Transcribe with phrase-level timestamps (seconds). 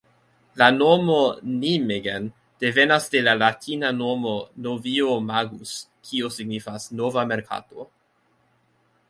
[0.59, 1.17] La nomo
[1.57, 2.25] Nijmegen
[2.65, 4.33] devenas de la latina nomo
[4.69, 5.77] "Novio-magus",
[6.09, 7.89] kio signifas 'nova merkato'.